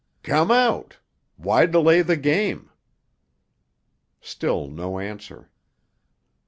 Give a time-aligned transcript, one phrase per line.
[0.23, 0.97] "Come out!
[1.37, 2.71] Why delay the game?"
[4.19, 5.51] Still no answer.